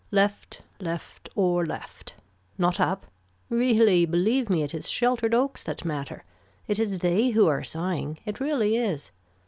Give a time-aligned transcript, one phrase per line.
[0.09, 2.15] Left left or left.
[2.57, 3.05] Not up.
[3.51, 6.23] Really believe me it is sheltered oaks that matter.
[6.67, 8.17] It is they who are sighing.
[8.25, 9.11] It really is.